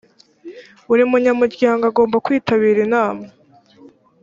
buri 0.87 1.03
munyamuryango 1.11 1.83
agomba 1.91 2.23
kwitabira 2.25 2.79
inama 2.87 3.25